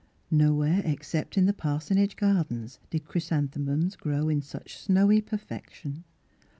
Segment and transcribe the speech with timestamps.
[0.31, 6.05] Nowhere except in the par sonage garden did chrysanthemums grow in such snowy perfection.